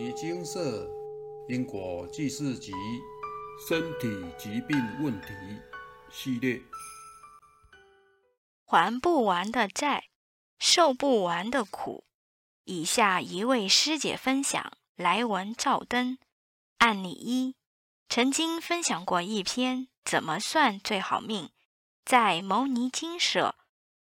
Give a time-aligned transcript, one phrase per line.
[0.00, 0.88] 尼精舍
[1.48, 2.72] 因果记事集
[3.68, 5.26] 身体疾病问题
[6.08, 6.62] 系列，
[8.64, 10.04] 还不完的债，
[10.60, 12.04] 受不完的苦。
[12.62, 16.18] 以下一位师姐分享来文照灯
[16.76, 17.56] 案例一：
[18.08, 21.50] 曾经分享过一篇怎么算最好命，
[22.04, 23.56] 在牟尼精舍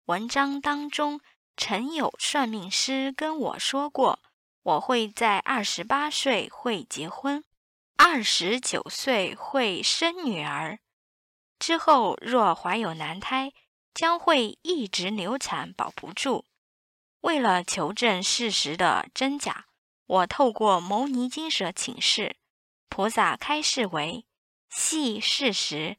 [0.06, 1.20] 文章当中，
[1.56, 4.20] 曾有算命师跟我说过。
[4.68, 7.42] 我会在二十八岁会结婚，
[7.96, 10.80] 二十九岁会生女儿，
[11.58, 13.54] 之后若怀有男胎，
[13.94, 16.44] 将会一直流产保不住。
[17.22, 19.68] 为了求证事实的真假，
[20.06, 22.36] 我透过牟尼金舍请示，
[22.90, 24.26] 菩萨开示为：
[24.70, 25.96] 系事实。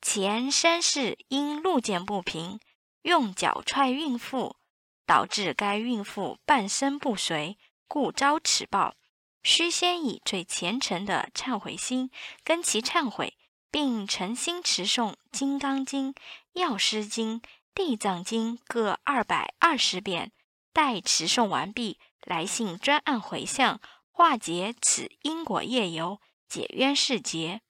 [0.00, 2.58] 前三世因路见不平，
[3.02, 4.56] 用脚踹孕妇，
[5.04, 7.58] 导致该孕妇半身不遂。
[7.92, 8.94] 故遭此报，
[9.42, 12.10] 须先以最虔诚的忏悔心
[12.42, 13.36] 跟其忏悔，
[13.70, 16.14] 并诚心持诵《金刚经》
[16.54, 17.38] 《药师经》
[17.74, 20.32] 《地藏经》各二百二十遍。
[20.72, 23.78] 待持诵完毕，来信专案回向，
[24.10, 26.18] 化解此因果业由，
[26.48, 27.60] 解冤释结。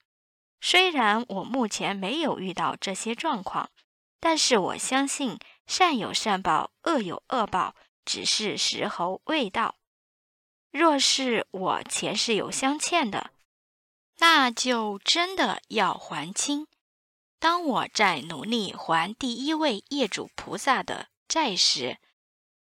[0.60, 3.70] 虽然我目前没有遇到这些状况，
[4.20, 5.36] 但是我相信
[5.66, 9.74] 善有善报，恶有恶报，只是时候未到。
[10.72, 13.30] 若是我前世有相欠的，
[14.18, 16.66] 那就真的要还清。
[17.38, 21.98] 当我在努力还第一位业主菩萨的债时，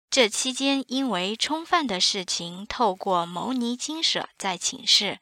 [0.09, 5.19] 这期间因为冲犯的事情，透过牟尼金舍在请示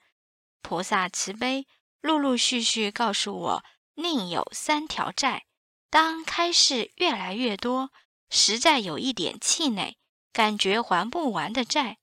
[0.61, 1.67] 菩萨慈悲，
[2.01, 5.45] 陆陆续续告诉我另有三条债。
[5.91, 7.91] 当开示越来越多，
[8.31, 9.97] 实在有一点气馁，
[10.31, 11.99] 感觉还不完的债。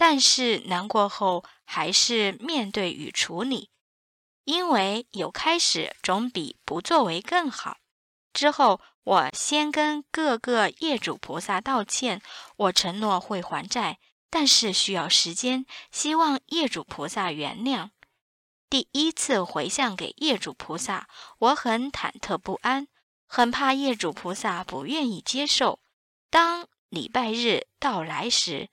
[0.00, 3.68] 但是难过后，还是面对与处理，
[4.44, 7.76] 因为有开始总比不作为更好。
[8.32, 12.22] 之后，我先跟各个业主菩萨道歉，
[12.56, 13.98] 我承诺会还债，
[14.30, 17.90] 但是需要时间，希望业主菩萨原谅。
[18.70, 21.08] 第一次回向给业主菩萨，
[21.40, 22.88] 我很忐忑不安，
[23.26, 25.78] 很怕业主菩萨不愿意接受。
[26.30, 28.70] 当礼拜日到来时，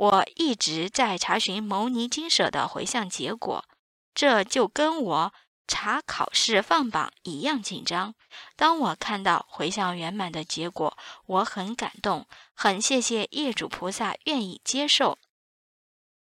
[0.00, 3.66] 我一直在查询牟尼金舍的回向结果，
[4.14, 5.34] 这就跟我
[5.68, 8.14] 查考试放榜一样紧张。
[8.56, 10.96] 当我看到回向圆满的结果，
[11.26, 15.18] 我很感动，很谢谢业主菩萨愿意接受。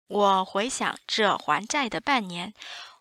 [0.08, 2.52] 我回想这还债的半年，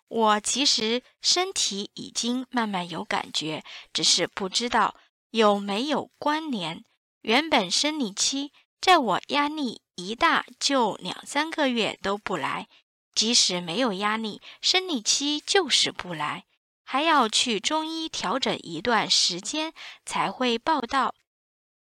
[0.06, 4.94] 我其实身体已经慢慢有感觉，只是不知道
[5.30, 6.84] 有没有关联。
[7.22, 9.82] 原本生理期在我压力。
[10.02, 12.68] 一大就两三个月都不来，
[13.14, 16.46] 即使没有压力，生理期就是不来，
[16.84, 19.74] 还要去中医调整一段时间
[20.06, 21.14] 才会报到。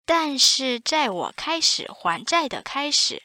[0.05, 3.23] 但是在我开始还债的开始，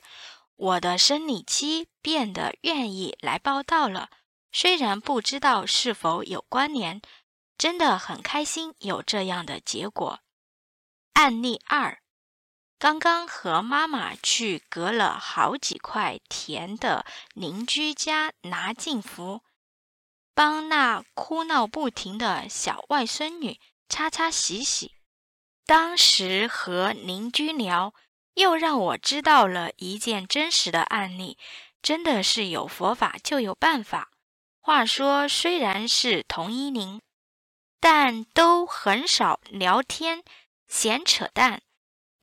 [0.57, 4.11] 我的生理期变得愿意来报道了。
[4.51, 7.01] 虽然不知道是否有关联，
[7.57, 10.19] 真的很开心有这样的结果。
[11.13, 12.02] 案例二。
[12.83, 19.39] 刚刚和妈妈去隔了好几块田的邻居家拿净福，
[20.35, 23.57] 帮那哭闹不停的小外孙女
[23.87, 24.95] 擦擦洗洗。
[25.65, 27.93] 当时和邻居聊，
[28.33, 31.37] 又让我知道了一件真实的案例，
[31.81, 34.09] 真的是有佛法就有办法。
[34.59, 37.01] 话说，虽然是同一邻，
[37.79, 40.21] 但都很少聊天，
[40.67, 41.61] 闲扯淡。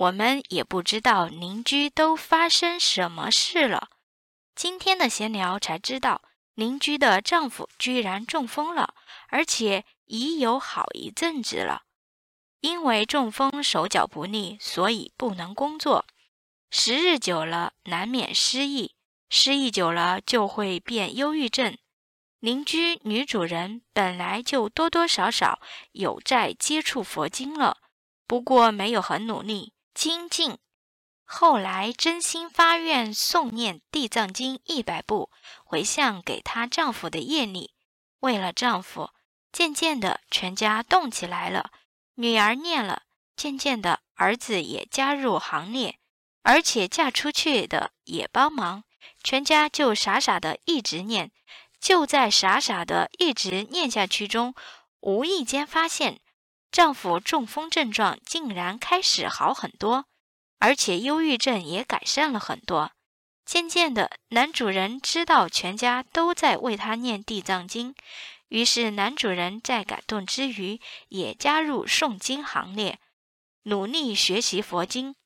[0.01, 3.91] 我们也不知道邻居都发生什么事了。
[4.55, 6.23] 今天的闲聊才知道，
[6.55, 8.95] 邻居的丈夫居然中风了，
[9.29, 11.83] 而且已有好一阵子了。
[12.61, 16.07] 因为中风手脚不利，所以不能工作。
[16.71, 18.95] 时日久了，难免失忆，
[19.29, 21.77] 失忆久了就会变忧郁症。
[22.39, 25.61] 邻居女主人本来就多多少少
[25.93, 27.77] 有在接触佛经了，
[28.27, 29.75] 不过没有很努力。
[29.93, 30.59] 精进，
[31.25, 35.31] 后来真心发愿诵念《地藏经》一百部，
[35.65, 37.75] 回向给她丈夫的业力。
[38.21, 39.11] 为了丈夫，
[39.53, 41.71] 渐渐的全家动起来了。
[42.15, 43.03] 女儿念了，
[43.37, 45.99] 渐渐的儿子也加入行列，
[46.43, 48.85] 而且嫁出去的也帮忙，
[49.23, 51.33] 全家就傻傻的一直念。
[51.81, 54.55] 就在傻傻的一直念下去中，
[55.01, 56.21] 无意间发现。
[56.71, 60.07] 丈夫中风症状竟然开始好很多，
[60.59, 62.93] 而且忧郁症也改善了很多。
[63.45, 67.95] 渐渐的，男主人知道全家都在为他念地藏经，
[68.49, 73.01] 于是男主人在感动之余，也加入诵经行列，
[73.65, 75.17] 努力学习佛经。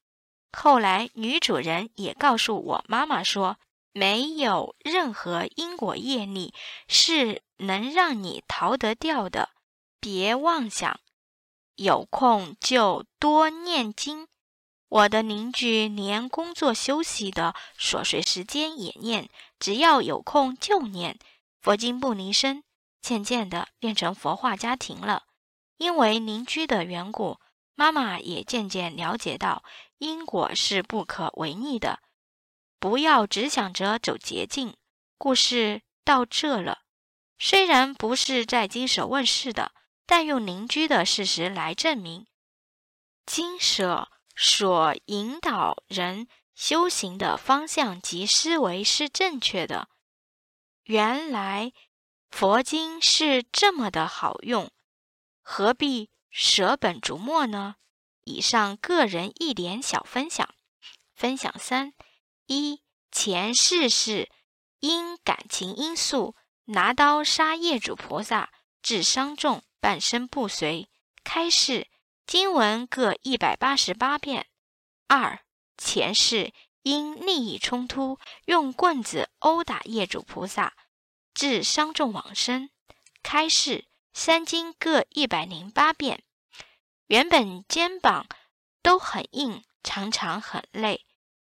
[0.52, 3.58] 后来，女主人也告诉我妈妈说，
[3.92, 6.54] 没有任何因果业力
[6.88, 9.50] 是能让你逃得掉的，
[10.00, 10.98] 别妄想，
[11.76, 14.28] 有空就多念经。
[14.88, 19.28] 我的邻居连工作休息的琐碎时间也念，
[19.58, 21.18] 只要有空就念
[21.60, 22.62] 佛经不离身。
[23.02, 25.24] 渐渐的变成佛化家庭了。
[25.76, 27.38] 因为邻居的缘故，
[27.74, 29.64] 妈妈也渐渐了解到
[29.98, 31.98] 因果是不可违逆的，
[32.78, 34.76] 不要只想着走捷径。
[35.18, 36.82] 故事到这了，
[37.38, 39.72] 虽然不是在经手问世的，
[40.06, 42.26] 但用邻居的事实来证明
[43.24, 44.10] 经舍。
[44.36, 49.88] 所引导人修行的方向及思维是正确的。
[50.82, 51.72] 原来
[52.32, 54.72] 佛经是这么的好用，
[55.40, 57.76] 何必舍本逐末呢？
[58.24, 60.52] 以上个人一点小分享。
[61.14, 61.94] 分享三：
[62.46, 64.28] 一前世是
[64.80, 66.34] 因感情因素
[66.64, 68.50] 拿刀杀业主菩萨，
[68.82, 70.88] 致伤重，半身不遂。
[71.22, 71.88] 开示。
[72.26, 74.46] 经文各一百八十八遍。
[75.08, 75.40] 二
[75.76, 80.72] 前世因利益冲突，用棍子殴打业主菩萨，
[81.34, 82.70] 致伤重往生。
[83.22, 83.84] 开示
[84.14, 86.24] 三经各一百零八遍。
[87.08, 88.26] 原本肩膀
[88.82, 91.04] 都很硬，常常很累，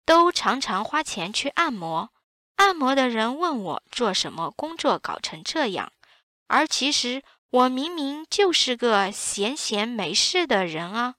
[0.04, 2.10] 都常常花钱去按摩。
[2.58, 5.94] 按摩的人问我做什么工作搞成这样，
[6.48, 7.24] 而其实。
[7.50, 11.16] 我明明就是个闲闲没事的人啊！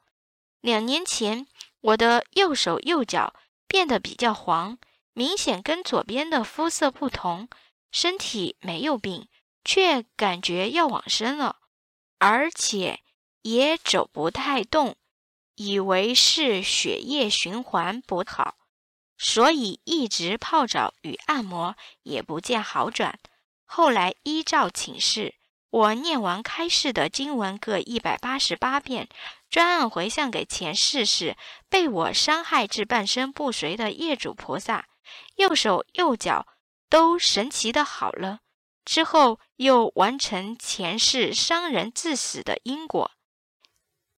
[0.61, 1.47] 两年前，
[1.81, 3.33] 我的右手右脚
[3.67, 4.79] 变得比较黄，
[5.15, 7.49] 明显跟左边的肤色不同。
[7.91, 9.29] 身体没有病，
[9.65, 11.57] 却感觉要往生了，
[12.19, 13.01] 而且
[13.41, 14.97] 也走不太动，
[15.55, 18.59] 以为是血液循环不好，
[19.17, 23.19] 所以一直泡澡与按摩也不见好转。
[23.65, 25.37] 后来依照请示。
[25.71, 29.09] 我念完开示的经文各一百八十八遍，
[29.51, 31.37] 专案回向给前世时
[31.69, 34.87] 被我伤害至半身不遂的业主菩萨，
[35.37, 36.47] 右手右脚
[36.89, 38.41] 都神奇的好了。
[38.87, 43.11] 之后又完成前世伤人致死的因果，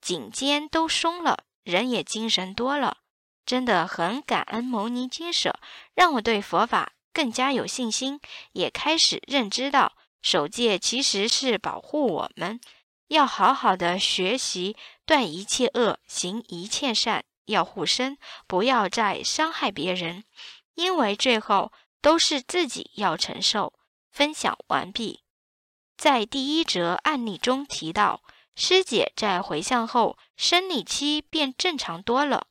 [0.00, 2.98] 颈肩都松了，人也精神多了。
[3.44, 5.58] 真的很感恩牟尼金舍，
[5.94, 8.20] 让我对佛法更加有信心，
[8.52, 9.96] 也开始认知到。
[10.22, 12.60] 守戒其实是保护我们，
[13.08, 20.24] 要好好的学习，断一切恶，行一切善，要护身，不要再伤害别人，
[20.74, 23.72] 因为最后都是自己要承受。
[24.12, 25.22] 分享完毕。
[25.96, 28.22] 在第一则案例中提到，
[28.56, 32.48] 师姐在回向后，生理期变正常多了，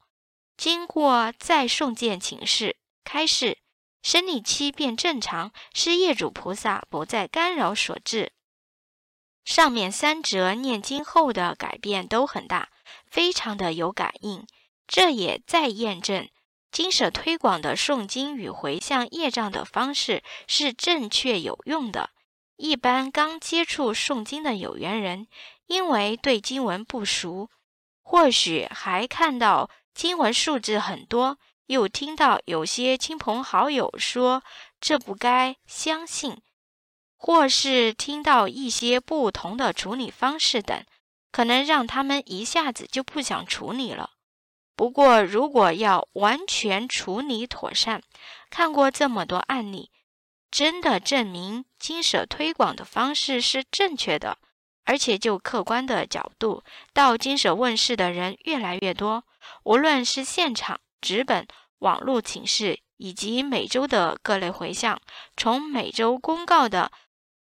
[0.56, 3.58] 经过再送件请示开示。
[4.02, 8.32] 生理期变正常是业主菩萨不再干扰所致。
[9.46, 12.70] 上面三则念经后的改变都很大，
[13.10, 14.46] 非常的有感应。
[14.88, 16.30] 这也在验证
[16.72, 22.12] 经舍推广的诵经与回向业障的方式是正确有用的。
[22.58, 25.28] 一般刚接触诵经的有缘人，
[25.68, 27.50] 因为对经文不熟，
[28.02, 31.40] 或许还看到经文数字很多。
[31.70, 34.42] 又听到有些亲朋好友说
[34.82, 36.42] 这不该相信，
[37.16, 40.84] 或是听到一些不同的处理方式等，
[41.32, 44.10] 可能让他们一下子就不想处理了。
[44.76, 48.02] 不过，如果要完全处理妥善，
[48.50, 49.92] 看过这么多案例，
[50.50, 54.40] 真的证明经舍推广的方式是正确的，
[54.86, 59.24] 而且就客观的角度，到经舍问世的人越来越多，
[59.66, 60.82] 无论是现场。
[61.02, 61.48] 纸本、
[61.80, 65.00] 网络请示以及每周的各类回向，
[65.38, 66.92] 从每周公告的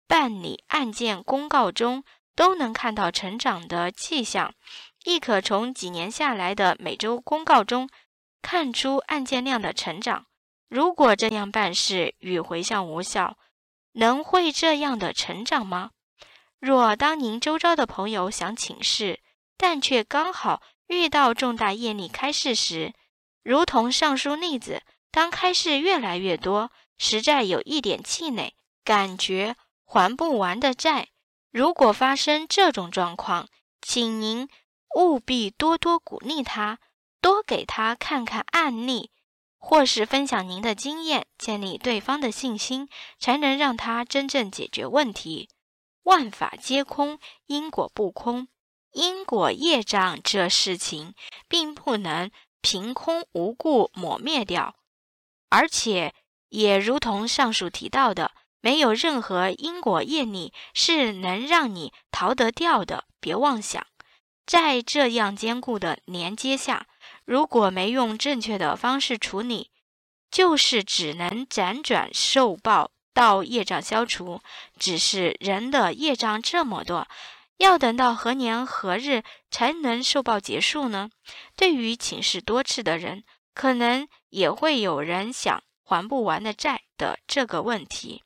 [0.07, 2.03] 办理案件公告中
[2.35, 4.53] 都能看到成长的迹象，
[5.03, 7.89] 亦可从几年下来的每周公告中
[8.41, 10.25] 看出案件量的成长。
[10.67, 13.37] 如果这样办事与回向无效，
[13.93, 15.91] 能会这样的成长吗？
[16.59, 19.19] 若当您周遭的朋友想请示，
[19.57, 22.93] 但却刚好遇到重大业力开示时，
[23.49, 28.53] 如同上述例子，当开示越来越多，实在有一点气馁，
[28.83, 31.07] 感觉还不完的债。
[31.49, 33.49] 如果发生这种状况，
[33.81, 34.47] 请您
[34.95, 36.77] 务必多多鼓励他，
[37.21, 39.09] 多给他看看案例，
[39.57, 42.87] 或是分享您的经验，建立对方的信心，
[43.17, 45.49] 才能让他真正解决问题。
[46.03, 48.47] 万法皆空，因果不空。
[48.91, 51.15] 因果业障这事情，
[51.47, 52.29] 并不能
[52.61, 54.75] 凭空无故抹灭掉，
[55.49, 56.13] 而且
[56.49, 63.05] 也如同上述提到的，没有任何因果业力是能让你逃得掉的。
[63.19, 63.85] 别妄想，
[64.45, 66.87] 在这样坚固的连接下，
[67.25, 69.71] 如果没用正确的方式处理，
[70.31, 74.41] 就是只能辗转受报到业障消除。
[74.77, 77.07] 只是人的业障这么多。
[77.59, 81.09] 要等到何年何日才能受报结束呢？
[81.57, 88.23] 对于请示多次的人，可能也会有人想还不完的债的这个问题。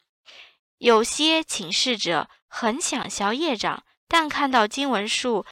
[0.77, 5.47] 有些请示者很想消业障，但看到经文数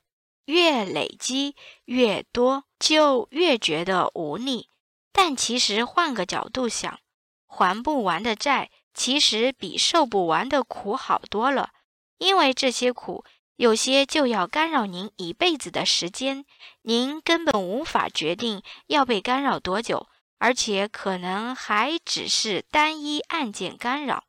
[0.45, 4.69] 越累积越多，就越觉得无力。
[5.11, 6.99] 但其实换个角度想，
[7.47, 11.71] 还不完的债其实比受不完的苦好多了，
[12.19, 13.25] 因为这些苦。
[13.61, 16.45] 有些就要干扰您一辈子的时间，
[16.81, 20.07] 您根本无法决定要被干扰多久，
[20.39, 24.23] 而且可能还只是单一案件干扰。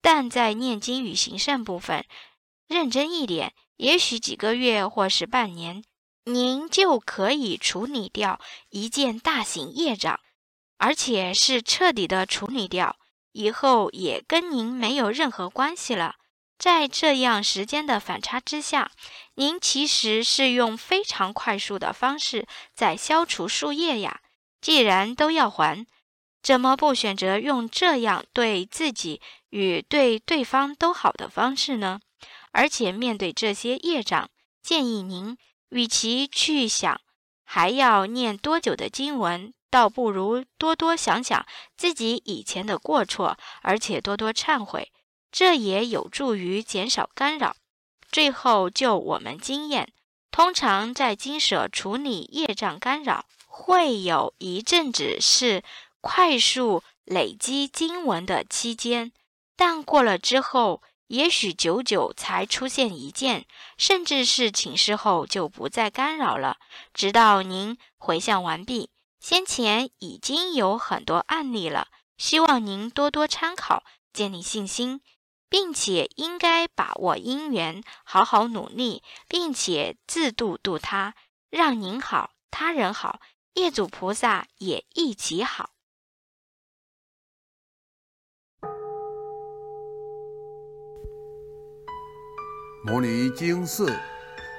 [0.00, 2.06] 但在念经与行善部分，
[2.66, 5.84] 认真一点，也许几个月或是半年，
[6.24, 10.18] 您就可以处理掉一件大型业障，
[10.78, 12.96] 而且是彻底的处理掉，
[13.32, 16.14] 以后也跟您没有任何关系了。
[16.58, 18.90] 在这样时间的反差之下，
[19.34, 24.20] 您其实是用非常快速的方式在消除树叶呀。
[24.60, 25.86] 既然都要还，
[26.42, 29.20] 怎么不选择用这样对自己
[29.50, 32.00] 与对对方都好的方式呢？
[32.52, 34.30] 而且面对这些业障，
[34.62, 35.36] 建议您
[35.68, 37.00] 与其去想
[37.44, 41.46] 还要念多久的经文，倒不如多多想想
[41.76, 44.90] 自己以前的过错，而且多多忏悔。
[45.36, 47.56] 这也有助于减少干扰。
[48.10, 49.92] 最后，就我们经验，
[50.30, 55.62] 通常在经舍处理业障干扰，会有一阵子是
[56.00, 59.12] 快速累积经文的期间，
[59.54, 63.44] 但过了之后，也许久久才出现一件，
[63.76, 66.56] 甚至是请示后就不再干扰了，
[66.94, 68.88] 直到您回向完毕。
[69.20, 73.82] 先前已经有很多案例了，希望您多多参考，
[74.14, 75.02] 建立信心。
[75.48, 81.14] 并且应该把握因缘，好好努力，并且自度度他，
[81.50, 83.20] 让您好，他人好，
[83.54, 85.70] 业主菩萨也一起好。
[92.84, 93.92] 摩尼经寺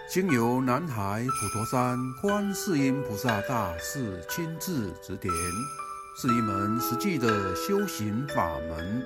[0.10, 5.34] 经由南海普陀山观世音菩萨大士亲自指点，
[6.22, 9.06] 是一门实际的修行法门。